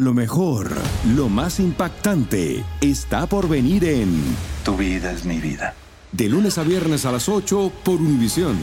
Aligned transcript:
Lo 0.00 0.14
mejor, 0.14 0.70
lo 1.16 1.28
más 1.28 1.58
impactante, 1.58 2.62
está 2.80 3.26
por 3.26 3.48
venir 3.48 3.84
en 3.84 4.22
Tu 4.64 4.76
vida 4.76 5.10
es 5.10 5.24
mi 5.24 5.40
vida. 5.40 5.74
De 6.12 6.28
lunes 6.28 6.56
a 6.56 6.62
viernes 6.62 7.04
a 7.04 7.10
las 7.10 7.28
8 7.28 7.72
por 7.82 7.96
Univisión. 7.96 8.56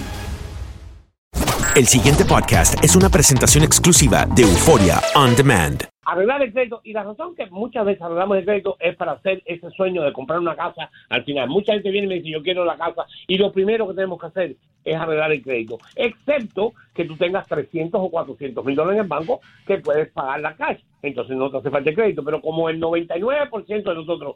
El 1.76 1.88
siguiente 1.88 2.24
podcast 2.24 2.82
es 2.82 2.96
una 2.96 3.10
presentación 3.10 3.66
exclusiva 3.66 4.26
de 4.34 4.44
Euforia 4.44 5.02
On 5.16 5.36
Demand. 5.36 5.84
Arreglar 6.06 6.42
el 6.42 6.54
crédito. 6.54 6.82
Y 6.84 6.94
la 6.94 7.04
razón 7.04 7.36
que 7.36 7.48
muchas 7.48 7.86
veces 7.86 8.02
arreglamos 8.02 8.38
el 8.38 8.46
crédito 8.46 8.78
es 8.80 8.96
para 8.96 9.14
hacer 9.14 9.42
ese 9.46 9.70
sueño 9.72 10.04
de 10.04 10.14
comprar 10.14 10.40
una 10.40 10.56
casa 10.56 10.90
al 11.10 11.24
final. 11.24 11.50
Mucha 11.50 11.74
gente 11.74 11.92
viene 11.92 12.06
y 12.06 12.10
me 12.10 12.16
dice, 12.16 12.30
yo 12.30 12.44
quiero 12.44 12.64
la 12.64 12.78
casa. 12.78 13.06
Y 13.28 13.38
lo 13.38 13.52
primero 13.52 13.88
que 13.88 13.96
tenemos 13.96 14.20
que 14.20 14.28
hacer 14.28 14.56
es 14.86 14.96
arreglar 14.96 15.32
el 15.32 15.42
crédito. 15.42 15.80
Excepto 15.96 16.74
que 16.94 17.06
tú 17.06 17.18
tengas 17.18 17.48
300 17.48 18.00
o 18.00 18.10
400 18.10 18.64
mil 18.64 18.76
dólares 18.76 19.00
en 19.00 19.04
el 19.04 19.10
banco 19.10 19.42
que 19.66 19.80
puedes 19.80 20.10
pagar 20.12 20.40
la 20.40 20.56
cash. 20.56 20.80
Entonces 21.02 21.36
no 21.36 21.50
te 21.50 21.58
hace 21.58 21.72
falta 21.72 21.90
el 21.90 21.96
crédito. 21.96 22.24
Pero 22.24 22.40
como 22.40 22.70
el 22.70 22.80
99% 22.80 23.84
de 23.84 23.96
nosotros 23.96 24.36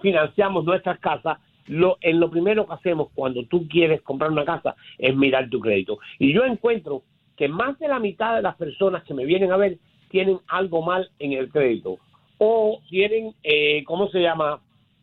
financiamos 0.00 0.64
nuestras 0.64 0.98
casas, 1.00 1.38
lo, 1.66 1.98
en 2.00 2.18
lo 2.18 2.30
primero 2.30 2.66
que 2.66 2.74
hacemos 2.74 3.08
cuando 3.14 3.44
tú 3.44 3.68
quieres 3.68 4.00
comprar 4.02 4.30
una 4.30 4.44
casa 4.44 4.76
es 4.96 5.14
mirar 5.14 5.50
tu 5.50 5.60
crédito. 5.60 5.98
Y 6.18 6.32
yo 6.32 6.44
encuentro 6.44 7.02
que 7.36 7.48
más 7.48 7.78
de 7.78 7.88
la 7.88 7.98
mitad 7.98 8.36
de 8.36 8.42
las 8.42 8.56
personas 8.56 9.04
que 9.04 9.14
me 9.14 9.24
vienen 9.24 9.52
a 9.52 9.56
ver 9.56 9.78
tienen 10.10 10.38
algo 10.48 10.82
mal 10.82 11.08
en 11.18 11.32
el 11.32 11.50
crédito. 11.50 11.96
O 12.38 12.80
tienen, 12.88 13.34
eh, 13.42 13.82
¿cómo 13.84 14.08
se 14.08 14.20
llama? 14.20 14.60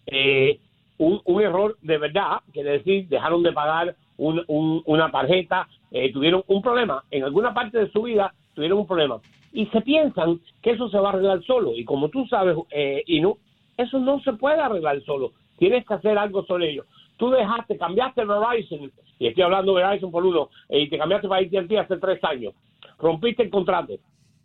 Eh, 0.07 0.59
un, 0.97 1.41
error 1.41 1.75
de 1.81 1.97
verdad, 1.97 2.39
quiere 2.53 2.71
decir, 2.77 3.07
dejaron 3.07 3.43
de 3.43 3.51
pagar 3.51 3.95
un- 4.17 4.43
un- 4.47 4.81
una 4.85 5.11
tarjeta, 5.11 5.67
eh, 5.91 6.11
tuvieron 6.13 6.43
un 6.47 6.61
problema, 6.61 7.03
en 7.11 7.23
alguna 7.23 7.53
parte 7.53 7.79
de 7.79 7.91
su 7.91 8.03
vida 8.03 8.33
tuvieron 8.53 8.79
un 8.79 8.87
problema. 8.87 9.19
Y 9.51 9.65
se 9.67 9.81
piensan 9.81 10.39
que 10.61 10.71
eso 10.71 10.89
se 10.89 10.97
va 10.97 11.09
a 11.09 11.13
arreglar 11.13 11.43
solo. 11.43 11.73
Y 11.75 11.83
como 11.85 12.09
tú 12.09 12.25
sabes, 12.27 12.55
eh, 12.71 13.03
Inu, 13.07 13.37
eso 13.77 13.99
no 13.99 14.19
se 14.21 14.33
puede 14.33 14.59
arreglar 14.61 15.01
solo, 15.03 15.31
tienes 15.57 15.85
que 15.85 15.93
hacer 15.93 16.17
algo 16.17 16.45
sobre 16.45 16.71
ello. 16.71 16.85
Tú 17.17 17.29
dejaste, 17.29 17.77
cambiaste 17.77 18.23
Verizon, 18.25 18.91
y 19.19 19.27
estoy 19.27 19.43
hablando 19.43 19.75
de 19.75 19.83
Verizon 19.83 20.11
por 20.11 20.25
uno, 20.25 20.49
eh, 20.69 20.81
y 20.81 20.89
te 20.89 20.97
cambiaste 20.97 21.27
para 21.27 21.41
AT&T 21.41 21.77
hace 21.77 21.97
tres 21.97 22.23
años, 22.23 22.53
rompiste 22.99 23.43
el 23.43 23.49
contrato, 23.49 23.93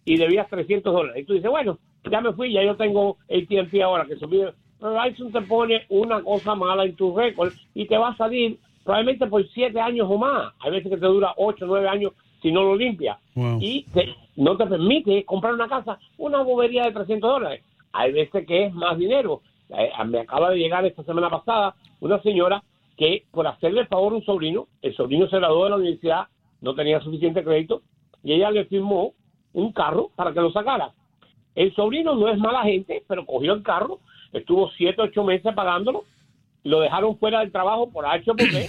y 0.04 0.16
debías 0.16 0.48
300 0.48 0.92
dólares. 0.92 1.22
Y 1.22 1.26
tú 1.26 1.34
dices, 1.34 1.50
bueno, 1.50 1.78
ya 2.10 2.20
me 2.20 2.32
fui, 2.32 2.52
ya 2.52 2.62
yo 2.62 2.76
tengo 2.76 3.16
AT&T 3.28 3.82
ahora 3.82 4.04
que 4.06 4.16
subí. 4.16 4.42
Verizon 4.80 5.30
te 5.32 5.42
pone 5.42 5.82
una 5.90 6.22
cosa 6.22 6.54
mala 6.54 6.84
en 6.84 6.96
tu 6.96 7.14
récord 7.16 7.52
y 7.74 7.84
te 7.86 7.98
va 7.98 8.08
a 8.08 8.16
salir 8.16 8.58
probablemente 8.84 9.26
por 9.26 9.46
7 9.48 9.78
años 9.78 10.06
o 10.10 10.16
más. 10.16 10.54
Hay 10.60 10.70
veces 10.70 10.90
que 10.90 10.96
te 10.96 11.06
dura 11.06 11.34
8 11.36 11.64
o 11.64 11.68
9 11.68 11.88
años 11.88 12.12
si 12.40 12.50
no 12.50 12.62
lo 12.62 12.76
limpias. 12.76 13.18
Y 13.60 13.82
te- 13.92 14.14
no 14.36 14.56
te 14.56 14.66
permite 14.66 15.24
comprar 15.26 15.52
una 15.52 15.68
casa, 15.68 15.98
una 16.16 16.42
bobería 16.42 16.84
de 16.84 16.92
300 16.92 17.30
dólares. 17.30 17.62
Hay 17.92 18.12
veces 18.12 18.46
que 18.46 18.66
es 18.66 18.72
más 18.74 18.96
dinero. 18.96 19.42
Eh, 19.68 19.90
me 20.06 20.20
acaba 20.20 20.50
de 20.50 20.56
llegar 20.58 20.84
esta 20.86 21.02
semana 21.04 21.28
pasada 21.28 21.74
una 22.00 22.20
señora 22.22 22.62
que 22.96 23.24
por 23.30 23.46
hacerle 23.46 23.82
el 23.82 23.86
favor 23.88 24.14
a 24.14 24.16
un 24.16 24.24
sobrino, 24.24 24.66
el 24.80 24.94
sobrino 24.96 25.28
se 25.28 25.36
graduó 25.36 25.64
de 25.64 25.70
la 25.70 25.76
universidad, 25.76 26.26
no 26.62 26.74
tenía 26.74 27.00
suficiente 27.00 27.44
crédito, 27.44 27.82
y 28.24 28.32
ella 28.32 28.50
le 28.50 28.64
firmó 28.64 29.12
un 29.52 29.72
carro 29.72 30.10
para 30.14 30.32
que 30.32 30.40
lo 30.40 30.52
sacara. 30.52 30.92
El 31.54 31.74
sobrino 31.74 32.14
no 32.14 32.28
es 32.28 32.38
mala 32.38 32.62
gente, 32.62 33.02
pero 33.06 33.26
cogió 33.26 33.52
el 33.52 33.62
carro, 33.62 34.00
estuvo 34.32 34.70
siete, 34.76 35.02
ocho 35.02 35.24
meses 35.24 35.54
pagándolo, 35.54 36.04
lo 36.62 36.80
dejaron 36.80 37.18
fuera 37.18 37.40
del 37.40 37.52
trabajo 37.52 37.90
por 37.90 38.06
H 38.06 38.24
por 38.24 38.36
B, 38.52 38.68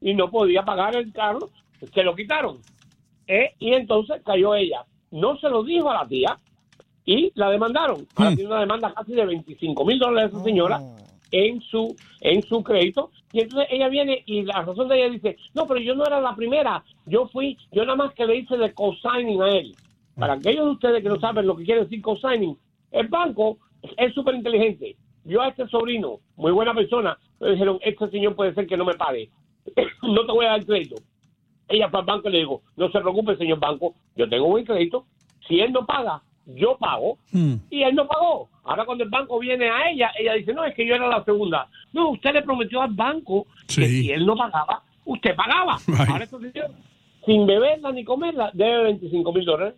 y 0.00 0.14
no 0.14 0.30
podía 0.30 0.62
pagar 0.64 0.96
el 0.96 1.12
carro, 1.12 1.50
se 1.92 2.02
lo 2.02 2.14
quitaron. 2.14 2.58
Eh, 3.26 3.54
y 3.58 3.72
entonces 3.72 4.20
cayó 4.24 4.54
ella. 4.54 4.84
No 5.10 5.36
se 5.38 5.48
lo 5.48 5.62
dijo 5.62 5.90
a 5.90 6.02
la 6.02 6.08
tía 6.08 6.36
y 7.04 7.32
la 7.34 7.50
demandaron. 7.50 8.06
Ahora 8.16 8.34
tiene 8.34 8.50
una 8.50 8.60
demanda 8.60 8.92
casi 8.94 9.12
de 9.12 9.26
25 9.26 9.84
mil 9.84 9.98
dólares 9.98 10.32
esa 10.32 10.42
señora 10.42 10.80
en 11.32 11.60
su 11.62 11.96
en 12.20 12.42
su 12.42 12.62
crédito 12.62 13.10
y 13.32 13.40
entonces 13.40 13.68
ella 13.70 13.88
viene 13.88 14.22
y 14.26 14.42
la 14.42 14.62
razón 14.62 14.86
de 14.88 14.98
ella 14.98 15.10
dice 15.10 15.38
no 15.54 15.66
pero 15.66 15.80
yo 15.80 15.94
no 15.94 16.04
era 16.04 16.20
la 16.20 16.36
primera 16.36 16.84
yo 17.06 17.26
fui 17.28 17.56
yo 17.72 17.86
nada 17.86 17.96
más 17.96 18.12
que 18.12 18.26
le 18.26 18.36
hice 18.36 18.58
de 18.58 18.72
co-signing 18.74 19.40
a 19.40 19.48
él 19.48 19.74
para 20.16 20.34
aquellos 20.34 20.64
de 20.64 20.70
ustedes 20.72 21.02
que 21.02 21.08
no 21.08 21.20
saben 21.20 21.46
lo 21.46 21.56
que 21.56 21.64
quiere 21.64 21.82
decir 21.82 22.02
co-signing 22.02 22.56
el 22.90 23.08
banco 23.08 23.58
es 23.96 24.12
súper 24.14 24.34
inteligente 24.34 24.96
yo 25.24 25.40
a 25.40 25.48
este 25.48 25.66
sobrino 25.68 26.18
muy 26.36 26.52
buena 26.52 26.74
persona 26.74 27.18
le 27.42 27.52
dijeron 27.52 27.78
este 27.82 28.08
señor 28.10 28.36
puede 28.36 28.54
ser 28.54 28.66
que 28.66 28.76
no 28.76 28.84
me 28.84 28.94
pague. 28.94 29.28
No 30.02 30.26
te 30.26 30.32
voy 30.32 30.46
a 30.46 30.50
dar 30.50 30.64
crédito. 30.64 30.96
Ella 31.68 31.88
fue 31.88 32.00
al 32.00 32.06
banco 32.06 32.28
y 32.28 32.32
le 32.32 32.38
dijo, 32.38 32.62
no 32.76 32.90
se 32.90 33.00
preocupe, 33.00 33.36
señor 33.36 33.58
banco, 33.58 33.94
yo 34.16 34.28
tengo 34.28 34.48
buen 34.48 34.64
crédito, 34.64 35.06
si 35.48 35.60
él 35.60 35.72
no 35.72 35.86
paga, 35.86 36.20
yo 36.44 36.76
pago, 36.76 37.18
y 37.70 37.82
él 37.82 37.94
no 37.94 38.06
pagó. 38.06 38.50
Ahora 38.64 38.84
cuando 38.84 39.04
el 39.04 39.10
banco 39.10 39.38
viene 39.38 39.70
a 39.70 39.90
ella, 39.90 40.10
ella 40.18 40.34
dice, 40.34 40.52
no, 40.52 40.64
es 40.64 40.74
que 40.74 40.86
yo 40.86 40.96
era 40.96 41.08
la 41.08 41.24
segunda. 41.24 41.68
No, 41.92 42.10
usted 42.10 42.34
le 42.34 42.42
prometió 42.42 42.82
al 42.82 42.92
banco 42.92 43.46
que 43.66 43.86
si 43.86 44.10
él 44.10 44.26
no 44.26 44.36
pagaba, 44.36 44.82
usted 45.04 45.34
pagaba. 45.34 45.78
Ahora 46.08 46.24
este 46.24 46.38
señor, 46.38 46.70
sin 47.26 47.46
beberla 47.46 47.92
ni 47.92 48.04
comerla, 48.04 48.50
debe 48.54 48.84
25 48.84 49.32
mil 49.32 49.44
dólares. 49.44 49.74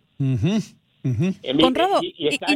Mi- 1.53 1.61
Conrado, 1.63 1.99
y- 2.01 2.27
está- 2.29 2.47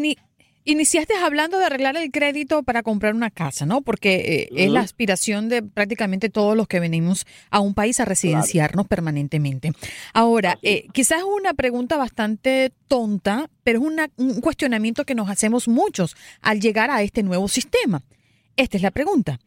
iniciaste 0.66 1.14
hablando 1.16 1.58
de 1.60 1.66
arreglar 1.66 1.98
el 1.98 2.12
crédito 2.12 2.64
para 2.64 2.84
comprar 2.84 3.14
una 3.16 3.30
casa, 3.32 3.66
¿no? 3.66 3.82
Porque 3.82 4.16
eh, 4.16 4.50
es 4.56 4.72
la 4.72 4.82
aspiración 4.82 5.50
de 5.50 5.62
prácticamente 5.64 6.30
todos 6.30 6.56
los 6.58 6.68
que 6.68 6.80
venimos 6.80 7.26
a 7.50 7.60
un 7.60 7.74
país 7.74 8.00
a 8.00 8.06
residenciarnos 8.06 8.88
permanentemente. 8.88 9.72
Ahora, 10.14 10.58
eh, 10.62 10.86
quizás 10.94 11.20
es 11.20 11.24
una 11.26 11.54
pregunta 11.54 11.98
bastante 11.98 12.72
tonta, 12.88 13.50
pero 13.64 13.80
es 13.80 13.86
una- 13.86 14.10
un 14.18 14.42
cuestionamiento 14.42 15.06
que 15.06 15.16
nos 15.16 15.30
hacemos 15.30 15.68
muchos 15.68 16.16
al 16.42 16.60
llegar 16.60 16.92
a 16.92 17.02
este 17.04 17.24
nuevo 17.24 17.48
sistema. 17.48 18.04
Esta 18.56 18.78
es 18.78 18.84
la 18.84 18.92
pregunta. 18.92 19.40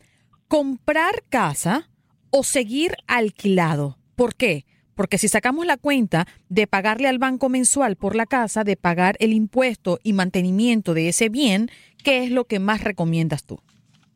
¿Comprar 0.48 1.22
casa 1.28 1.88
o 2.30 2.42
seguir 2.44 2.94
alquilado? 3.06 3.98
¿Por 4.16 4.34
qué? 4.34 4.64
Porque 5.02 5.18
si 5.18 5.26
sacamos 5.26 5.66
la 5.66 5.78
cuenta 5.78 6.28
de 6.48 6.68
pagarle 6.68 7.08
al 7.08 7.18
banco 7.18 7.48
mensual 7.48 7.96
por 7.96 8.14
la 8.14 8.24
casa, 8.24 8.62
de 8.62 8.76
pagar 8.76 9.16
el 9.18 9.32
impuesto 9.32 9.98
y 10.04 10.12
mantenimiento 10.12 10.94
de 10.94 11.08
ese 11.08 11.28
bien, 11.28 11.70
¿qué 12.04 12.22
es 12.22 12.30
lo 12.30 12.44
que 12.44 12.60
más 12.60 12.84
recomiendas 12.84 13.44
tú? 13.44 13.58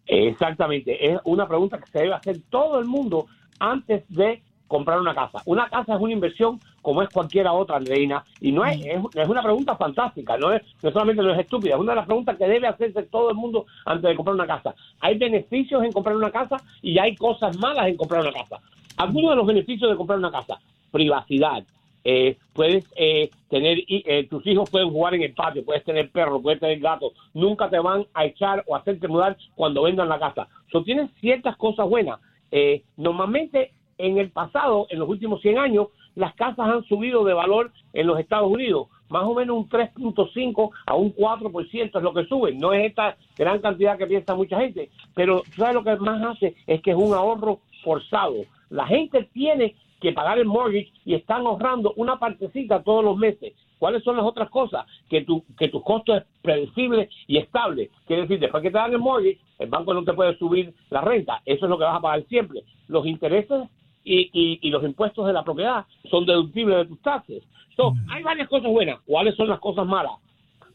Exactamente, 0.06 1.12
es 1.12 1.18
una 1.24 1.48
pregunta 1.48 1.80
que 1.80 1.90
se 1.90 1.98
debe 1.98 2.14
hacer 2.14 2.36
todo 2.50 2.78
el 2.78 2.84
mundo 2.84 3.26
antes 3.58 4.04
de 4.10 4.44
comprar 4.68 5.00
una 5.00 5.12
casa. 5.12 5.42
Una 5.44 5.68
casa 5.68 5.96
es 5.96 6.00
una 6.00 6.12
inversión 6.12 6.60
como 6.82 7.02
es 7.02 7.08
cualquier 7.08 7.48
otra, 7.48 7.78
Andreina, 7.78 8.22
y 8.40 8.52
no 8.52 8.64
es, 8.64 8.78
es, 8.86 9.02
es 9.12 9.28
una 9.28 9.42
pregunta 9.42 9.74
fantástica, 9.74 10.38
no 10.38 10.52
es 10.52 10.62
no 10.84 10.92
solamente 10.92 11.20
no 11.20 11.32
es 11.34 11.40
estúpida, 11.40 11.74
es 11.74 11.80
una 11.80 11.94
de 11.94 11.96
las 11.96 12.06
preguntas 12.06 12.36
que 12.36 12.46
debe 12.46 12.68
hacerse 12.68 13.02
todo 13.02 13.30
el 13.30 13.34
mundo 13.34 13.66
antes 13.86 14.08
de 14.08 14.14
comprar 14.14 14.36
una 14.36 14.46
casa. 14.46 14.72
Hay 15.00 15.18
beneficios 15.18 15.82
en 15.82 15.90
comprar 15.90 16.14
una 16.14 16.30
casa 16.30 16.58
y 16.80 16.96
hay 17.00 17.16
cosas 17.16 17.58
malas 17.58 17.88
en 17.88 17.96
comprar 17.96 18.20
una 18.20 18.32
casa. 18.32 18.60
Algunos 18.96 19.30
de 19.30 19.36
los 19.36 19.46
beneficios 19.48 19.90
de 19.90 19.96
comprar 19.96 20.20
una 20.20 20.30
casa, 20.30 20.60
privacidad, 20.90 21.64
eh, 22.08 22.38
puedes 22.52 22.84
eh, 22.94 23.30
tener, 23.50 23.78
eh, 23.88 24.28
tus 24.30 24.46
hijos 24.46 24.70
pueden 24.70 24.90
jugar 24.90 25.14
en 25.16 25.22
el 25.22 25.34
patio, 25.34 25.64
puedes 25.64 25.82
tener 25.82 26.08
perro, 26.12 26.40
puedes 26.40 26.60
tener 26.60 26.78
gato, 26.78 27.12
nunca 27.34 27.68
te 27.68 27.80
van 27.80 28.06
a 28.14 28.24
echar 28.24 28.62
o 28.68 28.76
hacerte 28.76 29.08
mudar 29.08 29.36
cuando 29.56 29.82
vendan 29.82 30.08
la 30.08 30.20
casa. 30.20 30.46
So, 30.70 30.84
tienes 30.84 31.10
ciertas 31.20 31.56
cosas 31.56 31.88
buenas. 31.88 32.20
Eh, 32.52 32.84
normalmente 32.96 33.72
en 33.98 34.18
el 34.18 34.30
pasado, 34.30 34.86
en 34.90 35.00
los 35.00 35.08
últimos 35.08 35.40
100 35.42 35.58
años, 35.58 35.88
las 36.14 36.34
casas 36.34 36.68
han 36.68 36.84
subido 36.84 37.24
de 37.24 37.34
valor 37.34 37.72
en 37.92 38.06
los 38.06 38.20
Estados 38.20 38.50
Unidos. 38.50 38.86
Más 39.08 39.24
o 39.24 39.34
menos 39.34 39.56
un 39.56 39.68
3.5 39.68 40.70
a 40.86 40.94
un 40.94 41.12
4% 41.12 41.96
es 41.96 42.02
lo 42.02 42.14
que 42.14 42.24
suben. 42.26 42.58
No 42.58 42.72
es 42.72 42.86
esta 42.86 43.16
gran 43.36 43.60
cantidad 43.60 43.98
que 43.98 44.06
piensa 44.06 44.34
mucha 44.34 44.60
gente. 44.60 44.90
Pero 45.14 45.42
¿tú 45.42 45.62
¿sabes 45.62 45.74
lo 45.74 45.82
que 45.82 45.96
más 45.96 46.22
hace? 46.22 46.54
Es 46.68 46.80
que 46.82 46.92
es 46.92 46.96
un 46.96 47.14
ahorro 47.14 47.58
forzado. 47.82 48.36
La 48.70 48.86
gente 48.86 49.28
tiene 49.32 49.74
que 50.00 50.12
pagar 50.12 50.38
el 50.38 50.46
mortgage 50.46 50.92
y 51.04 51.14
están 51.14 51.46
ahorrando 51.46 51.92
una 51.96 52.18
partecita 52.18 52.82
todos 52.82 53.04
los 53.04 53.16
meses. 53.16 53.54
¿Cuáles 53.78 54.02
son 54.04 54.16
las 54.16 54.24
otras 54.24 54.48
cosas? 54.50 54.86
Que 55.08 55.22
tu, 55.22 55.44
que 55.58 55.68
tu 55.68 55.82
costo 55.82 56.14
es 56.16 56.24
predecible 56.42 57.08
y 57.26 57.36
estable. 57.38 57.90
Quiere 58.06 58.22
decir, 58.22 58.40
después 58.40 58.62
que 58.62 58.70
te 58.70 58.78
dan 58.78 58.92
el 58.92 58.98
mortgage, 58.98 59.38
el 59.58 59.68
banco 59.68 59.92
no 59.92 60.02
te 60.04 60.14
puede 60.14 60.36
subir 60.38 60.72
la 60.90 61.02
renta. 61.02 61.42
Eso 61.44 61.66
es 61.66 61.70
lo 61.70 61.78
que 61.78 61.84
vas 61.84 61.96
a 61.96 62.00
pagar 62.00 62.24
siempre. 62.26 62.62
Los 62.88 63.06
intereses 63.06 63.68
y, 64.04 64.30
y, 64.32 64.58
y 64.62 64.70
los 64.70 64.82
impuestos 64.84 65.26
de 65.26 65.32
la 65.32 65.44
propiedad 65.44 65.84
son 66.10 66.24
deductibles 66.24 66.78
de 66.78 66.86
tus 66.86 67.02
taxes. 67.02 67.42
So, 67.76 67.92
Hay 68.08 68.22
varias 68.22 68.48
cosas 68.48 68.70
buenas. 68.70 69.00
¿Cuáles 69.04 69.34
son 69.36 69.48
las 69.48 69.60
cosas 69.60 69.86
malas? 69.86 70.12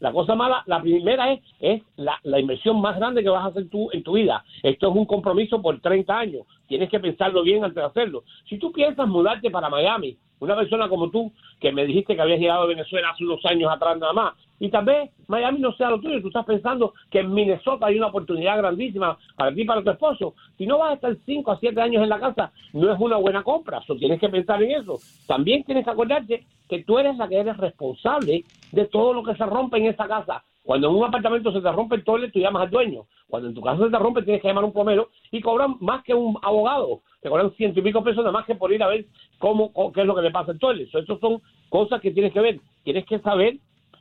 La 0.02 0.10
cosa 0.10 0.34
mala, 0.34 0.64
la 0.66 0.82
primera 0.82 1.32
es, 1.32 1.40
es 1.60 1.80
la, 1.94 2.18
la 2.24 2.40
inversión 2.40 2.80
más 2.80 2.96
grande 2.96 3.22
que 3.22 3.28
vas 3.28 3.44
a 3.44 3.48
hacer 3.50 3.68
tú 3.68 3.88
en 3.92 4.02
tu 4.02 4.14
vida. 4.14 4.44
Esto 4.60 4.90
es 4.90 4.96
un 4.96 5.06
compromiso 5.06 5.62
por 5.62 5.80
30 5.80 6.18
años. 6.18 6.42
Tienes 6.66 6.90
que 6.90 6.98
pensarlo 6.98 7.44
bien 7.44 7.62
antes 7.62 7.76
de 7.76 7.84
hacerlo. 7.84 8.24
Si 8.48 8.58
tú 8.58 8.72
piensas 8.72 9.06
mudarte 9.06 9.48
para 9.48 9.70
Miami, 9.70 10.16
una 10.40 10.56
persona 10.56 10.88
como 10.88 11.08
tú, 11.08 11.30
que 11.60 11.70
me 11.70 11.86
dijiste 11.86 12.16
que 12.16 12.20
habías 12.20 12.40
llegado 12.40 12.62
a 12.62 12.66
Venezuela 12.66 13.10
hace 13.10 13.22
unos 13.22 13.46
años 13.46 13.70
atrás 13.70 13.96
nada 13.96 14.12
más, 14.12 14.34
y 14.58 14.70
tal 14.70 14.84
vez 14.84 15.10
Miami 15.28 15.60
no 15.60 15.72
sea 15.74 15.90
lo 15.90 16.00
tuyo, 16.00 16.20
tú 16.20 16.26
estás 16.26 16.46
pensando 16.46 16.94
que 17.08 17.20
en 17.20 17.32
Minnesota 17.32 17.86
hay 17.86 17.96
una 17.96 18.08
oportunidad 18.08 18.58
grandísima 18.58 19.16
para 19.36 19.54
ti 19.54 19.60
y 19.62 19.64
para 19.64 19.84
tu 19.84 19.90
esposo. 19.90 20.34
Si 20.58 20.66
no 20.66 20.78
vas 20.78 20.90
a 20.90 20.94
estar 20.94 21.16
5 21.24 21.48
a 21.48 21.60
7 21.60 21.80
años 21.80 22.02
en 22.02 22.08
la 22.08 22.18
casa, 22.18 22.50
no 22.72 22.92
es 22.92 22.98
una 22.98 23.18
buena 23.18 23.44
compra. 23.44 23.80
So, 23.86 23.94
tienes 23.94 24.18
que 24.18 24.28
pensar 24.28 24.60
en 24.64 24.80
eso. 24.80 24.98
También 25.28 25.62
tienes 25.62 25.84
que 25.84 25.90
acordarte 25.90 26.44
que 26.68 26.82
tú 26.82 26.98
eres 26.98 27.16
la 27.18 27.28
que 27.28 27.38
eres 27.38 27.56
responsable 27.56 28.42
de 28.72 28.86
todo 28.86 29.12
lo 29.14 29.22
que 29.22 29.34
se 29.36 29.46
rompe 29.46 29.76
en 29.78 29.86
esa 29.86 30.06
casa. 30.08 30.42
Cuando 30.64 30.88
en 30.88 30.94
un 30.94 31.04
apartamento 31.04 31.52
se 31.52 31.60
te 31.60 31.72
rompe 31.72 31.96
el 31.96 32.04
toilet, 32.04 32.32
tú 32.32 32.38
llamas 32.38 32.62
al 32.62 32.70
dueño. 32.70 33.06
Cuando 33.28 33.48
en 33.48 33.54
tu 33.54 33.60
casa 33.62 33.82
se 33.84 33.90
te 33.90 33.98
rompe, 33.98 34.22
tienes 34.22 34.40
que 34.42 34.48
llamar 34.48 34.62
a 34.64 34.66
un 34.68 34.72
plomero 34.72 35.10
y 35.30 35.40
cobran 35.40 35.76
más 35.80 36.02
que 36.04 36.14
un 36.14 36.38
abogado. 36.42 37.02
Te 37.20 37.28
cobran 37.28 37.52
ciento 37.56 37.80
y 37.80 37.82
pico 37.82 38.02
pesos 38.04 38.18
nada 38.24 38.32
más 38.32 38.46
que 38.46 38.54
por 38.54 38.72
ir 38.72 38.82
a 38.82 38.86
ver 38.88 39.06
cómo, 39.38 39.72
co- 39.72 39.92
qué 39.92 40.00
es 40.02 40.06
lo 40.06 40.14
que 40.14 40.22
le 40.22 40.30
pasa 40.30 40.52
al 40.52 40.58
toilet. 40.58 40.88
So, 40.90 40.98
Esas 41.00 41.18
son 41.20 41.42
cosas 41.68 42.00
que 42.00 42.10
tienes 42.12 42.32
que 42.32 42.40
ver. 42.40 42.60
Tienes 42.84 43.04
que 43.06 43.18
saber 43.20 43.58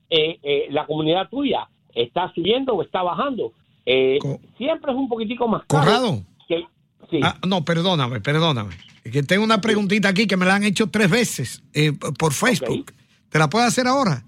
eh, 0.09 0.39
eh, 0.43 0.67
la 0.69 0.85
comunidad 0.85 1.29
tuya 1.29 1.67
está 1.95 2.31
subiendo 2.33 2.73
o 2.75 2.81
está 2.83 3.01
bajando. 3.01 3.53
Eh, 3.85 4.19
siempre 4.57 4.91
es 4.91 4.97
un 4.97 5.09
poquitico 5.09 5.47
más 5.47 5.63
caro. 5.67 5.83
Corrado. 5.83 6.21
que- 6.47 6.65
sí. 7.09 7.19
Ah, 7.23 7.37
no, 7.47 7.65
perdóname, 7.65 8.21
perdóname. 8.21 8.75
Que 9.11 9.23
tengo 9.23 9.43
una 9.43 9.59
preguntita 9.61 10.09
aquí 10.09 10.27
que 10.27 10.37
me 10.37 10.45
la 10.45 10.55
han 10.55 10.63
hecho 10.63 10.87
tres 10.91 11.09
veces 11.09 11.63
eh, 11.73 11.91
por 12.19 12.33
Facebook. 12.33 12.91
¿Te 13.29 13.39
la 13.39 13.49
puedo 13.49 13.65
hacer 13.65 13.87
ahora? 13.87 14.23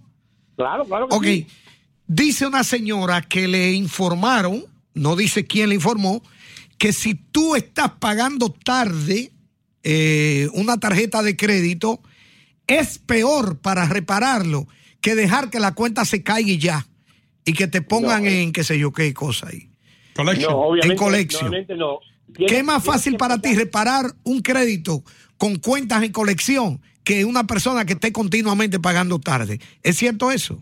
Claro, 0.55 0.85
claro 0.85 1.07
que 1.07 1.15
Ok. 1.15 1.23
sí. 1.25 1.47
Dice 2.07 2.45
una 2.45 2.63
señora 2.63 3.21
que 3.21 3.47
le 3.47 3.71
informaron, 3.73 4.65
no 4.93 5.15
dice 5.15 5.45
quién 5.45 5.69
le 5.69 5.75
informó, 5.75 6.21
que 6.77 6.91
si 6.93 7.15
tú 7.15 7.55
estás 7.55 7.91
pagando 7.99 8.49
tarde 8.51 9.31
eh, 9.83 10.49
una 10.53 10.77
tarjeta 10.77 11.23
de 11.23 11.35
crédito, 11.35 12.01
es 12.67 12.97
peor 12.99 13.59
para 13.59 13.85
repararlo 13.85 14.67
que 15.01 15.15
dejar 15.15 15.49
que 15.49 15.59
la 15.59 15.73
cuenta 15.73 16.05
se 16.05 16.23
caiga 16.23 16.49
y 16.51 16.57
ya. 16.57 16.87
Y 17.45 17.53
que 17.53 17.67
te 17.67 17.81
pongan 17.81 18.25
en 18.25 18.53
qué 18.53 18.63
sé 18.63 18.79
yo 18.79 18.93
qué 18.93 19.13
cosa 19.13 19.47
ahí. 19.47 19.69
No, 20.15 20.23
obviamente, 20.57 20.93
en 20.93 20.97
colección. 20.97 21.51
no. 21.77 21.99
¿Qué 22.47 22.59
es 22.59 22.63
más 22.63 22.83
fácil 22.83 23.17
para 23.17 23.37
ti 23.39 23.53
reparar 23.55 24.13
un 24.23 24.41
crédito 24.41 25.03
con 25.37 25.57
cuentas 25.57 26.03
en 26.03 26.11
colección 26.11 26.81
que 27.03 27.25
una 27.25 27.43
persona 27.45 27.85
que 27.85 27.93
esté 27.93 28.11
continuamente 28.11 28.79
pagando 28.79 29.19
tarde? 29.19 29.59
¿Es 29.83 29.97
cierto 29.97 30.31
eso? 30.31 30.57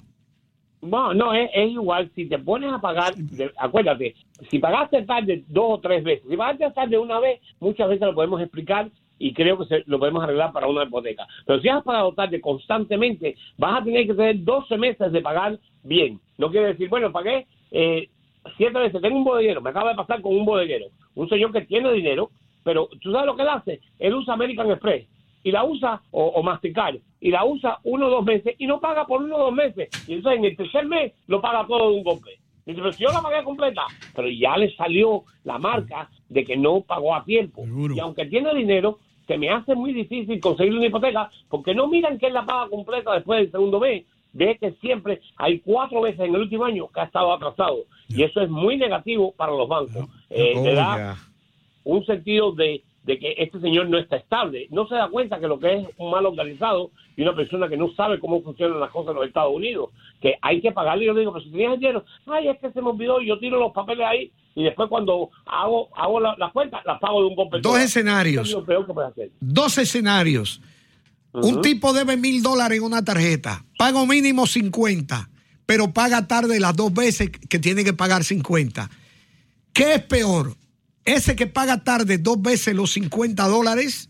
No, 0.82 1.14
no, 1.14 1.34
es, 1.34 1.50
igual. 1.72 2.10
Si 2.16 2.26
te 2.28 2.40
pones 2.40 2.74
a 2.74 2.80
pagar, 2.82 3.14
acuérdate, 3.58 4.16
si 4.50 4.58
pagaste 4.58 5.04
tarde 5.04 5.44
dos 5.48 5.66
o 5.68 5.80
tres 5.80 6.04
veces, 6.04 6.26
si 6.28 6.36
pagaste 6.36 6.72
tarde 6.72 6.98
una 6.98 7.20
vez, 7.20 7.40
muchas 7.60 7.88
veces 7.88 8.08
lo 8.08 8.16
podemos 8.16 8.42
explicar 8.42 8.90
y 9.20 9.34
creo 9.34 9.60
que 9.60 9.66
se- 9.66 9.84
lo 9.86 10.00
podemos 10.00 10.24
arreglar 10.24 10.52
para 10.52 10.66
una 10.68 10.84
hipoteca. 10.84 11.28
Pero 11.46 11.62
si 11.62 11.70
has 11.70 11.84
pagado 11.84 12.12
tarde 12.14 12.42
constantemente, 12.42 13.36
vas 13.60 13.80
a 13.80 13.84
tener 13.84 14.08
que 14.08 14.16
tener 14.16 14.44
12 14.44 14.76
meses 14.78 15.12
de 15.12 15.22
pagar 15.22 15.60
bien. 15.84 16.20
No 16.40 16.50
quiere 16.50 16.68
decir, 16.70 16.90
bueno, 16.90 17.12
pagué 17.12 17.46
eh, 17.70 18.10
siete 18.58 18.80
veces, 18.80 19.00
tengo 19.02 19.18
un 19.18 19.24
bodeguero, 19.24 19.62
me 19.62 19.70
acaba 19.70 19.92
de 19.92 19.96
pasar 19.98 20.20
con 20.22 20.36
un 20.36 20.46
bodeguero, 20.46 20.88
un 21.14 21.30
señor 21.30 21.52
que 21.54 21.62
tiene 21.62 21.94
dinero, 21.94 22.32
pero 22.64 22.90
tú 23.00 23.12
sabes 23.12 23.28
lo 23.28 23.36
que 23.36 23.44
él 23.44 23.50
hace, 23.50 23.80
él 24.00 24.16
usa 24.16 24.34
American 24.34 24.72
Express 24.72 25.06
y 25.44 25.52
la 25.52 25.64
usa, 25.64 26.02
o, 26.12 26.26
o 26.26 26.44
masticar, 26.44 26.98
y 27.20 27.32
la 27.32 27.46
usa 27.46 27.80
uno 27.84 28.08
o 28.08 28.10
dos 28.10 28.26
meses 28.26 28.56
y 28.58 28.68
no 28.68 28.80
paga 28.80 29.06
por 29.06 29.22
uno 29.22 29.36
o 29.36 29.44
dos 29.46 29.54
meses. 29.54 29.90
Y 30.08 30.14
entonces 30.14 30.40
en 30.40 30.46
el 30.46 30.58
tercer 30.58 30.86
mes 30.86 31.14
lo 31.28 31.42
paga 31.42 31.66
todo 31.68 31.92
de 31.92 31.98
un 31.98 32.04
golpe. 32.04 32.40
Dice, 32.66 32.80
pero 32.80 32.94
si 32.94 33.04
yo 33.04 33.10
la 33.12 33.22
pagué 33.22 33.44
completa, 33.44 33.82
pero 34.16 34.30
ya 34.30 34.56
le 34.58 34.74
salió 34.76 35.24
la 35.44 35.58
marca 35.58 36.10
de 36.30 36.46
que 36.46 36.56
no 36.58 36.82
pagó 36.82 37.16
a 37.16 37.24
tiempo. 37.24 37.64
Y 37.96 38.00
aunque 38.00 38.26
tiene 38.26 38.54
dinero, 38.54 39.00
se 39.28 39.38
me 39.38 39.50
hace 39.50 39.76
muy 39.76 39.94
difícil 39.94 40.40
conseguir 40.40 40.76
una 40.76 40.86
hipoteca 40.86 41.30
porque 41.50 41.74
no 41.74 41.88
miran 41.88 42.18
que 42.20 42.28
él 42.28 42.34
la 42.34 42.46
paga 42.46 42.70
completa 42.70 43.14
después 43.14 43.40
del 43.40 43.52
segundo 43.52 43.80
mes. 43.80 44.06
Ve 44.34 44.58
que 44.60 44.72
siempre 44.74 45.20
hay 45.38 45.60
cuatro 45.60 46.02
veces 46.02 46.22
en 46.22 46.36
el 46.36 46.42
último 46.42 46.64
año 46.66 46.88
que 46.88 47.02
ha 47.02 47.06
estado 47.06 47.34
atrasado. 47.34 47.80
Y 48.08 48.24
eso 48.24 48.42
es 48.42 48.50
muy 48.50 48.78
negativo 48.78 49.34
para 49.34 49.52
los 49.52 49.68
bancos. 49.68 50.08
Eh, 50.30 50.54
Oh, 50.56 50.64
le 50.64 50.74
da 50.74 51.18
un 51.84 52.06
sentido 52.06 52.52
de, 52.54 52.84
de 53.04 53.18
que 53.18 53.34
este 53.38 53.60
señor 53.60 53.90
no 53.90 53.98
está 53.98 54.16
estable. 54.18 54.68
No 54.70 54.88
se 54.88 54.96
da 54.96 55.10
cuenta 55.10 55.40
que 55.40 55.48
lo 55.48 55.60
que 55.60 55.74
es 55.74 55.88
un 55.98 56.12
mal 56.12 56.26
organizado 56.26 56.92
y 57.18 57.24
una 57.24 57.36
persona 57.36 57.68
que 57.68 57.78
no 57.78 57.92
sabe 57.96 58.20
cómo 58.20 58.42
funcionan 58.44 58.80
las 58.80 58.92
cosas 58.92 59.12
en 59.12 59.16
los 59.18 59.28
Estados 59.28 59.54
Unidos, 59.56 59.90
que 60.22 60.36
hay 60.42 60.62
que 60.62 60.72
pagarle. 60.72 61.06
Yo 61.06 61.14
le 61.14 61.22
digo, 61.22 61.34
pero 61.34 61.44
si 61.46 61.52
tenías 61.52 61.80
dinero, 61.80 62.06
ay, 62.28 62.50
es 62.50 62.60
que 62.60 62.72
se 62.72 62.82
me 62.82 62.90
olvidó, 62.90 63.20
yo 63.22 63.40
tiro 63.40 63.60
los 63.60 63.72
papeles 63.74 64.06
ahí 64.08 64.32
y 64.54 64.64
después 64.64 64.88
cuando 64.90 65.30
hago 65.46 65.90
hago 65.96 66.20
la- 66.20 66.36
las 66.38 66.52
cuentas, 66.52 66.82
las 66.86 67.00
pago 67.00 67.22
de 67.22 67.28
un 67.28 67.36
golpe. 67.36 67.60
Dos 67.62 67.80
escenarios. 67.80 68.48
Eso 68.48 68.58
es 68.60 68.62
lo 68.62 68.66
peor 68.66 68.86
que 68.86 68.94
puedes 68.94 69.12
hacer. 69.12 69.32
Dos 69.40 69.78
escenarios. 69.78 70.62
Un 71.34 71.62
tipo 71.62 71.94
debe 71.94 72.18
mil 72.18 72.44
dólares 72.44 72.78
en 72.80 72.84
una 72.84 73.04
tarjeta, 73.06 73.64
pago 73.78 74.06
mínimo 74.06 74.46
50, 74.46 75.30
pero 75.66 75.92
paga 75.94 76.28
tarde 76.28 76.60
las 76.60 76.76
dos 76.76 76.94
veces 76.94 77.30
que 77.32 77.58
tiene 77.58 77.84
que 77.86 77.94
pagar 77.94 78.24
50. 78.26 78.90
¿Qué 79.74 79.94
es 79.96 80.04
peor? 80.04 80.54
Ese 81.06 81.36
que 81.36 81.48
paga 81.48 81.84
tarde 81.84 82.18
dos 82.18 82.42
veces 82.42 82.76
los 82.76 82.92
50 82.94 83.48
dólares 83.48 84.10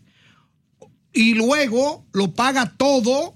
y 1.12 1.34
luego 1.34 2.04
lo 2.12 2.32
paga 2.32 2.72
todo. 2.76 3.34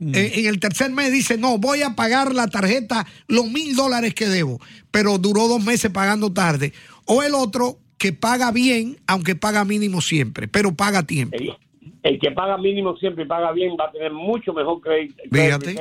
eh, 0.00 0.32
en 0.36 0.46
el 0.46 0.58
tercer 0.58 0.90
mes 0.90 1.12
dice, 1.12 1.38
no, 1.38 1.58
voy 1.58 1.82
a 1.82 1.94
pagar 1.94 2.34
la 2.34 2.48
tarjeta 2.48 3.06
los 3.28 3.50
mil 3.50 3.76
dólares 3.76 4.14
que 4.14 4.26
debo, 4.26 4.58
pero 4.90 5.18
duró 5.18 5.48
dos 5.48 5.64
meses 5.64 5.90
pagando 5.90 6.32
tarde. 6.32 6.72
O 7.06 7.22
el 7.22 7.34
otro 7.34 7.78
que 7.98 8.12
paga 8.12 8.50
bien, 8.50 8.96
aunque 9.06 9.36
paga 9.36 9.64
mínimo 9.64 10.00
siempre, 10.00 10.48
pero 10.48 10.74
paga 10.74 11.00
a 11.00 11.06
tiempo. 11.06 11.36
El, 11.36 11.54
el 12.02 12.18
que 12.18 12.32
paga 12.32 12.58
mínimo 12.58 12.96
siempre 12.96 13.24
y 13.24 13.26
paga 13.28 13.52
bien 13.52 13.76
va 13.78 13.86
a 13.86 13.92
tener 13.92 14.12
mucho 14.12 14.52
mejor 14.52 14.80
crédito. 14.80 15.22
Fíjate. 15.30 15.76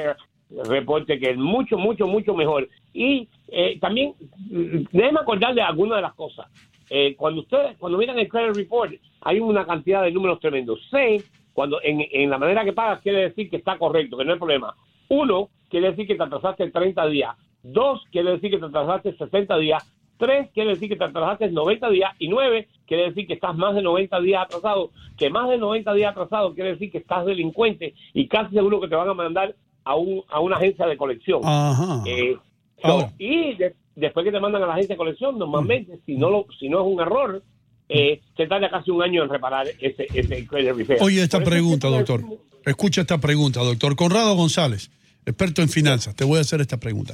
reporte 0.65 1.19
que 1.19 1.31
es 1.31 1.37
mucho, 1.37 1.77
mucho, 1.77 2.05
mucho 2.05 2.35
mejor. 2.35 2.69
Y 2.93 3.27
eh, 3.47 3.79
también, 3.79 4.13
mm, 4.49 4.85
déjenme 4.91 5.19
acordarle 5.19 5.61
algunas 5.61 5.97
de 5.97 6.01
las 6.03 6.13
cosas. 6.13 6.45
Eh, 6.93 7.15
cuando 7.15 7.39
ustedes, 7.41 7.77
cuando 7.77 7.97
miran 7.97 8.19
el 8.19 8.27
credit 8.27 8.53
report, 8.53 8.91
hay 9.21 9.39
una 9.39 9.65
cantidad 9.65 10.03
de 10.03 10.11
números 10.11 10.41
tremendos. 10.41 10.77
C, 10.89 11.23
cuando 11.53 11.81
en, 11.81 12.03
en 12.11 12.29
la 12.29 12.37
manera 12.37 12.65
que 12.65 12.73
pagas, 12.73 12.99
quiere 13.01 13.19
decir 13.29 13.49
que 13.49 13.55
está 13.55 13.77
correcto, 13.77 14.17
que 14.17 14.25
no 14.25 14.33
hay 14.33 14.39
problema. 14.39 14.75
Uno, 15.07 15.47
quiere 15.69 15.91
decir 15.91 16.05
que 16.05 16.15
te 16.15 16.23
atrasaste 16.23 16.69
30 16.69 17.05
días. 17.07 17.35
Dos, 17.63 18.03
quiere 18.11 18.31
decir 18.31 18.51
que 18.51 18.57
te 18.57 18.65
atrasaste 18.65 19.13
60 19.15 19.57
días. 19.57 19.89
Tres, 20.17 20.49
quiere 20.53 20.71
decir 20.71 20.89
que 20.89 20.97
te 20.97 21.03
atrasaste 21.05 21.49
90 21.49 21.89
días. 21.91 22.11
Y 22.19 22.27
nueve, 22.27 22.67
quiere 22.85 23.03
decir 23.03 23.25
que 23.25 23.33
estás 23.35 23.55
más 23.55 23.73
de 23.73 23.81
90 23.81 24.19
días 24.19 24.43
atrasado. 24.43 24.89
Que 25.17 25.29
más 25.29 25.49
de 25.49 25.57
90 25.57 25.93
días 25.93 26.11
atrasado 26.11 26.53
quiere 26.53 26.71
decir 26.71 26.91
que 26.91 26.97
estás 26.97 27.25
delincuente 27.25 27.93
y 28.13 28.27
casi 28.27 28.53
seguro 28.53 28.81
que 28.81 28.89
te 28.89 28.95
van 28.95 29.07
a 29.09 29.13
mandar 29.13 29.55
a, 29.85 29.95
un, 29.95 30.23
a 30.29 30.41
una 30.41 30.57
agencia 30.57 30.85
de 30.87 30.97
colección. 30.97 31.39
Ajá. 31.45 32.03
Eh, 32.05 32.35
so, 32.81 33.07
y 33.17 33.53
de- 33.55 33.75
después 33.95 34.23
que 34.23 34.31
te 34.31 34.39
mandan 34.39 34.63
a 34.63 34.67
la 34.67 34.73
agencia 34.73 34.95
de 34.95 34.97
colección, 34.97 35.37
normalmente, 35.37 35.99
si 36.05 36.15
no 36.15 36.29
lo, 36.29 36.45
si 36.59 36.69
no 36.69 36.81
es 36.81 36.93
un 36.93 37.01
error, 37.01 37.43
eh, 37.89 38.21
se 38.37 38.47
tarda 38.47 38.69
casi 38.69 38.89
un 38.91 39.03
año 39.03 39.23
en 39.23 39.29
reparar 39.29 39.67
ese, 39.79 40.07
ese 40.13 40.47
repair. 40.49 41.01
Oye, 41.01 41.21
esta 41.21 41.43
pregunta, 41.43 41.89
doctor. 41.89 42.23
Escucha 42.65 43.01
esta 43.01 43.17
pregunta, 43.17 43.61
doctor. 43.61 43.95
Conrado 43.95 44.35
González, 44.35 44.91
experto 45.25 45.61
en 45.61 45.69
finanzas, 45.69 46.15
te 46.15 46.23
voy 46.23 46.39
a 46.39 46.41
hacer 46.41 46.61
esta 46.61 46.77
pregunta. 46.77 47.13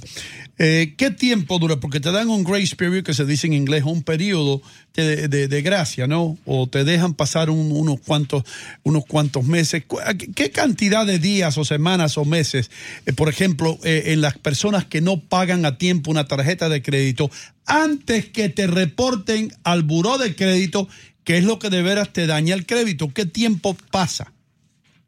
Eh, 0.58 0.94
¿Qué 0.98 1.12
tiempo 1.12 1.60
dura? 1.60 1.78
Porque 1.80 2.00
te 2.00 2.12
dan 2.12 2.30
un 2.30 2.44
grace 2.44 2.76
period, 2.76 3.04
que 3.04 3.14
se 3.14 3.26
dice 3.26 3.48
en 3.48 3.54
inglés, 3.54 3.84
un 3.86 4.02
periodo 4.04 4.62
de, 4.94 5.28
de- 5.28 5.62
gracia, 5.62 6.08
¿no? 6.08 6.38
O 6.46 6.68
te 6.68 6.84
dejan 6.84 7.14
pasar 7.14 7.50
un- 7.50 7.72
unos, 7.72 8.00
cuantos, 8.00 8.44
unos 8.84 9.06
cuantos 9.06 9.44
meses. 9.46 9.84
¿Cu- 9.86 10.00
¿Qué, 10.18 10.32
qué 10.32 10.52
cantidad 10.52 11.06
de 11.06 11.20
días 11.20 11.58
o 11.58 11.66
semanas 11.66 12.18
o 12.18 12.26
meses, 12.26 12.72
eh, 13.06 13.14
por 13.14 13.30
ejemplo, 13.30 13.78
eh, 13.84 14.04
en 14.08 14.22
las 14.22 14.38
personas 14.38 14.86
que 14.86 15.02
no 15.02 15.20
pagan 15.20 15.66
a 15.66 15.78
tiempo 15.78 16.10
una 16.10 16.28
tarjeta 16.28 16.70
de 16.70 16.82
crédito, 16.82 17.30
antes 17.66 18.26
que 18.30 18.50
te 18.50 18.66
reporten 18.68 19.52
al 19.64 19.84
buró 19.84 20.18
de 20.18 20.36
crédito, 20.36 20.88
que 21.24 21.38
es 21.38 21.44
lo 21.44 21.60
que 21.60 21.70
de 21.70 21.82
veras 21.84 22.14
te 22.14 22.26
daña 22.26 22.56
el 22.56 22.66
crédito? 22.66 23.10
¿Qué 23.14 23.26
tiempo 23.26 23.76
pasa? 23.92 24.32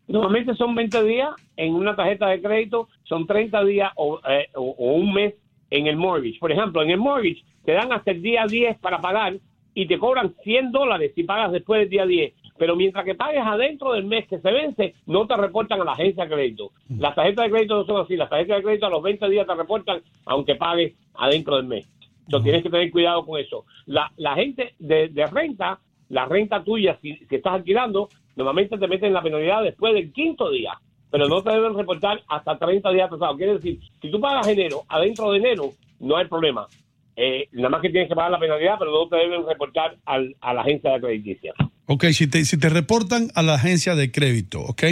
Normalmente 0.10 0.56
son 0.56 0.74
20 0.76 1.04
días 1.04 1.30
en 1.56 1.74
una 1.76 1.96
tarjeta 1.96 2.28
de 2.28 2.42
crédito, 2.42 2.90
son 3.04 3.28
30 3.28 3.64
días 3.64 3.92
o, 3.96 4.20
eh, 4.28 4.48
o- 4.56 4.76
o 4.78 4.94
un 4.94 5.14
mes 5.14 5.36
en 5.70 5.88
el 5.88 5.96
mortgage. 5.98 6.40
Por 6.40 6.52
ejemplo, 6.52 6.82
en 6.82 6.90
el 6.90 6.98
mortgage 6.98 7.44
te 7.64 7.74
dan 7.74 7.94
hasta 7.94 8.12
el 8.12 8.22
día 8.22 8.46
10 8.48 8.78
para 8.80 9.00
pagar 9.00 9.36
y 9.76 9.86
te 9.86 10.00
cobran 10.00 10.34
100 10.44 10.72
dólares 10.72 11.12
si 11.14 11.24
pagas 11.24 11.52
después 11.52 11.82
del 11.82 11.90
día 11.90 12.06
10. 12.08 12.34
Pero 12.58 12.76
mientras 12.76 13.06
que 13.06 13.14
pagues 13.16 13.42
adentro 13.46 13.94
del 13.94 14.04
mes 14.06 14.28
que 14.28 14.40
se 14.40 14.52
vence, 14.52 14.96
no 15.06 15.28
te 15.28 15.38
reportan 15.38 15.80
a 15.80 15.86
la 15.86 15.92
agencia 15.94 16.26
de 16.26 16.34
crédito. 16.34 16.72
Las 16.90 17.16
tarjetas 17.16 17.46
de 17.46 17.52
crédito 17.52 17.76
no 17.78 17.86
son 17.86 18.02
así. 18.04 18.18
Las 18.18 18.30
tarjetas 18.30 18.58
de 18.58 18.64
crédito 18.64 18.88
a 18.88 18.90
los 18.90 19.04
20 19.04 19.30
días 19.30 19.46
te 19.48 19.56
reportan, 19.56 20.02
aunque 20.26 20.56
pagues 20.56 20.96
adentro 21.14 21.56
del 21.58 21.68
mes. 21.68 21.88
Entonces 22.26 22.44
tienes 22.44 22.64
que 22.64 22.70
tener 22.70 22.92
cuidado 22.92 23.26
con 23.26 23.40
eso. 23.40 23.66
La, 23.86 24.12
la 24.18 24.36
gente 24.36 24.74
de, 24.80 25.08
de 25.10 25.26
renta, 25.28 25.80
la 26.10 26.26
renta 26.26 26.64
tuya, 26.64 26.98
si, 27.02 27.16
si 27.30 27.36
estás 27.36 27.54
alquilando, 27.54 28.10
normalmente 28.36 28.78
te 28.78 28.88
meten 28.88 29.14
la 29.14 29.22
penalidad 29.24 29.64
después 29.64 29.94
del 29.94 30.12
quinto 30.12 30.50
día. 30.52 30.74
pero 31.12 31.28
no 31.28 31.42
te 31.42 31.50
deben 31.52 31.74
reportar 31.76 32.22
hasta 32.28 32.58
30 32.60 32.92
días 32.92 33.06
atrasados. 33.08 33.36
Quiere 33.38 33.54
decir, 33.54 33.80
si 34.02 34.12
tú 34.12 34.20
pagas 34.22 34.48
enero, 34.48 34.84
adentro 34.88 35.32
de 35.32 35.40
enero, 35.40 35.74
no 36.00 36.16
hay 36.18 36.28
problema. 36.28 36.68
Eh, 37.16 37.48
nada 37.54 37.70
más 37.70 37.82
que 37.82 37.90
tienes 37.90 38.08
que 38.08 38.16
pagar 38.16 38.30
la 38.32 38.40
penalidad, 38.40 38.76
pero 38.78 38.92
no 38.92 39.08
te 39.10 39.16
deben 39.18 39.44
reportar 39.46 39.98
al- 40.06 40.36
a 40.40 40.54
la 40.54 40.62
agencia 40.62 40.92
de 40.92 41.02
crediticia. 41.02 41.54
Ok, 41.88 42.06
si 42.12 42.28
te, 42.28 42.46
si 42.46 42.58
te 42.60 42.70
reportan 42.70 43.30
a 43.34 43.42
la 43.42 43.56
agencia 43.56 43.96
de 43.96 44.12
crédito, 44.12 44.62
¿ok? 44.62 44.84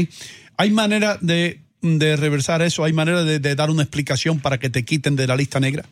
¿Hay 0.57 0.71
manera 0.71 1.17
de, 1.21 1.59
de 1.83 2.15
reversar 2.15 2.63
eso? 2.63 2.83
¿Hay 2.83 2.93
manera 2.93 3.23
de, 3.23 3.37
de 3.39 3.55
dar 3.55 3.69
una 3.69 3.83
explicación 3.83 4.39
para 4.39 4.57
que 4.57 4.69
te 4.71 4.83
quiten 4.83 5.15
de 5.15 5.27
la 5.27 5.35
lista 5.35 5.59
negra? 5.59 5.83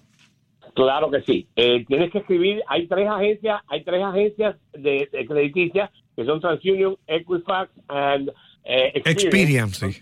Claro 0.75 1.09
que 1.09 1.21
sí. 1.21 1.47
Eh, 1.55 1.85
tienes 1.87 2.11
que 2.11 2.19
escribir, 2.19 2.61
hay 2.67 2.85
tres 2.87 3.07
agencias, 3.07 3.61
hay 3.67 3.83
tres 3.83 4.03
agencias 4.03 4.57
de, 4.73 5.07
de 5.09 5.25
crediticia 5.25 5.89
que 6.17 6.25
son 6.25 6.41
TransUnion, 6.41 6.97
Equifax 7.07 7.71
and 7.87 8.29
eh. 8.65 8.91
Experience, 8.95 9.87
sí. 9.87 10.01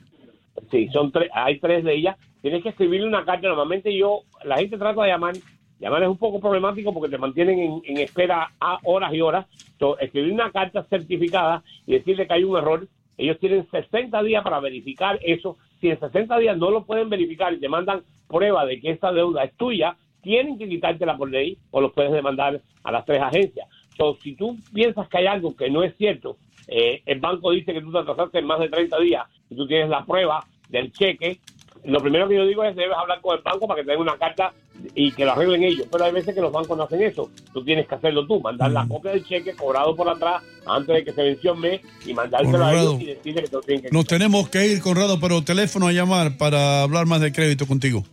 Sí, 0.71 0.87
son 0.89 1.11
tres, 1.11 1.29
hay 1.33 1.59
tres 1.59 1.83
de 1.83 1.93
ellas. 1.93 2.17
Tienes 2.41 2.63
que 2.63 2.69
escribirle 2.69 3.07
una 3.07 3.23
carta. 3.23 3.47
Normalmente 3.47 3.95
yo, 3.95 4.21
la 4.43 4.57
gente 4.57 4.77
trata 4.77 5.03
de 5.03 5.09
llamar. 5.09 5.35
Llamar 5.79 6.03
es 6.03 6.09
un 6.09 6.17
poco 6.17 6.39
problemático 6.39 6.93
porque 6.93 7.09
te 7.09 7.17
mantienen 7.17 7.59
en, 7.59 7.81
en 7.85 7.97
espera 7.97 8.51
a 8.59 8.79
horas 8.83 9.13
y 9.13 9.21
horas. 9.21 9.45
So, 9.77 9.99
escribir 9.99 10.33
una 10.33 10.51
carta 10.51 10.83
certificada 10.89 11.63
y 11.85 11.93
decirle 11.93 12.25
que 12.25 12.33
hay 12.33 12.43
un 12.43 12.57
error. 12.57 12.87
Ellos 13.17 13.37
tienen 13.39 13.67
60 13.69 14.23
días 14.23 14.43
para 14.43 14.59
verificar 14.59 15.19
eso. 15.23 15.57
Si 15.81 15.89
en 15.89 15.99
60 15.99 16.37
días 16.39 16.57
no 16.57 16.71
lo 16.71 16.85
pueden 16.85 17.09
verificar 17.09 17.53
y 17.53 17.59
te 17.59 17.69
mandan 17.69 18.01
prueba 18.27 18.65
de 18.65 18.79
que 18.79 18.91
esa 18.91 19.11
deuda 19.11 19.43
es 19.43 19.53
tuya, 19.55 19.97
tienen 20.23 20.57
que 20.57 20.67
quitártela 20.67 21.17
por 21.17 21.29
ley 21.29 21.57
o 21.71 21.81
los 21.81 21.93
puedes 21.93 22.11
demandar 22.11 22.61
a 22.83 22.91
las 22.91 23.05
tres 23.05 23.21
agencias. 23.21 23.67
So, 23.97 24.17
si 24.23 24.35
tú 24.35 24.57
piensas 24.73 25.07
que 25.07 25.19
hay 25.19 25.27
algo 25.27 25.55
que 25.55 25.69
no 25.69 25.83
es 25.83 25.95
cierto, 25.97 26.37
eh, 26.67 27.03
el 27.05 27.19
banco 27.19 27.51
dice 27.51 27.73
que 27.73 27.81
tú 27.81 27.91
te 27.91 27.99
atrasaste 27.99 28.39
en 28.39 28.45
más 28.45 28.59
de 28.59 28.69
30 28.69 28.99
días 28.99 29.27
y 29.49 29.55
tú 29.55 29.67
tienes 29.67 29.89
la 29.89 30.05
prueba 30.05 30.43
del 30.69 30.91
cheque, 30.91 31.39
lo 31.85 31.99
primero 31.99 32.27
que 32.27 32.35
yo 32.35 32.45
digo 32.45 32.63
es 32.63 32.75
debes 32.75 32.95
hablar 32.97 33.19
con 33.21 33.37
el 33.37 33.43
banco 33.43 33.67
para 33.67 33.81
que 33.81 33.85
te 33.85 33.91
den 33.91 34.01
una 34.01 34.17
carta 34.17 34.53
y 34.95 35.11
que 35.11 35.25
lo 35.25 35.33
arreglen 35.33 35.63
ellos. 35.63 35.87
Pero 35.91 36.05
hay 36.05 36.11
veces 36.11 36.33
que 36.33 36.41
los 36.41 36.51
bancos 36.51 36.77
no 36.77 36.83
hacen 36.83 37.01
eso. 37.01 37.29
Tú 37.53 37.63
tienes 37.63 37.87
que 37.87 37.95
hacerlo 37.95 38.25
tú, 38.25 38.39
mandar 38.39 38.71
la 38.71 38.87
copia 38.87 39.11
del 39.11 39.25
cheque 39.25 39.53
cobrado 39.53 39.95
por 39.95 40.07
atrás 40.09 40.41
antes 40.65 40.95
de 40.95 41.03
que 41.03 41.13
se 41.13 41.23
venció 41.23 41.53
el 41.53 41.59
mes 41.59 41.81
y 42.05 42.13
mandárselo 42.13 42.63
a 42.63 42.73
ellos 42.73 43.01
y 43.01 43.05
decirle 43.05 43.41
que 43.41 43.47
te 43.47 43.55
lo 43.55 43.61
tienen 43.61 43.83
que 43.83 43.91
Nos 43.91 44.05
tenemos 44.05 44.49
que 44.49 44.67
ir, 44.67 44.81
Conrado, 44.81 45.19
pero 45.19 45.43
teléfono 45.43 45.87
a 45.87 45.91
llamar 45.91 46.37
para 46.37 46.83
hablar 46.83 47.05
más 47.05 47.21
de 47.21 47.31
crédito 47.31 47.67
contigo. 47.67 48.03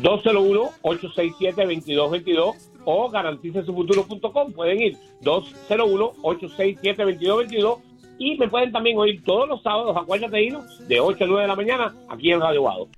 201-867-2222 0.00 2.54
o 2.84 3.08
garanticesufuturo.com. 3.10 4.52
Pueden 4.52 4.80
ir 4.80 4.96
201-867-2222 5.22 7.78
y 8.18 8.36
me 8.38 8.48
pueden 8.48 8.72
también 8.72 8.98
oír 8.98 9.22
todos 9.24 9.48
los 9.48 9.62
sábados, 9.62 9.96
acuérdate, 9.96 10.42
Hino, 10.42 10.62
de 10.86 11.00
8 11.00 11.24
a 11.24 11.26
9 11.26 11.42
de 11.42 11.48
la 11.48 11.56
mañana 11.56 11.94
aquí 12.08 12.30
en 12.30 12.40
Radio 12.40 12.60
Guado. 12.62 12.88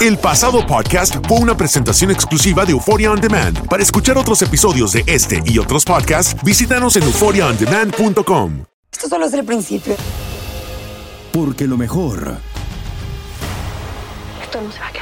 El 0.00 0.16
pasado 0.18 0.66
podcast 0.66 1.14
fue 1.28 1.38
una 1.38 1.56
presentación 1.56 2.10
exclusiva 2.10 2.64
de 2.64 2.72
Euphoria 2.72 3.12
On 3.12 3.20
Demand. 3.20 3.68
Para 3.68 3.84
escuchar 3.84 4.18
otros 4.18 4.42
episodios 4.42 4.92
de 4.92 5.04
este 5.06 5.40
y 5.46 5.58
otros 5.58 5.84
podcasts, 5.84 6.34
visítanos 6.42 6.96
en 6.96 7.04
euphoriaondemand.com. 7.04 8.64
Esto 8.90 9.08
solo 9.08 9.26
es 9.26 9.34
el 9.34 9.44
principio. 9.44 9.94
Porque 11.32 11.68
lo 11.68 11.76
mejor, 11.76 12.36
Esto 14.42 14.60
no 14.60 14.72
se 14.72 14.80
va 14.80 14.88
a 14.88 14.92
quedar. 14.92 15.01